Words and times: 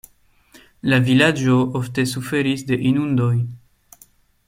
La 0.91 0.99
vilaĝo 1.09 1.57
ofte 1.81 2.07
suferis 2.15 2.65
de 2.71 2.81
inundoj. 2.93 3.33